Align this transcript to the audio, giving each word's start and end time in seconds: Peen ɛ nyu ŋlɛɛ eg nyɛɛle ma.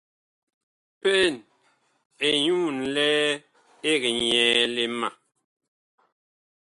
Peen 1.01 1.33
ɛ 2.27 2.29
nyu 2.43 2.57
ŋlɛɛ 2.79 3.19
eg 3.91 4.01
nyɛɛle 4.19 4.83
ma. 4.99 5.09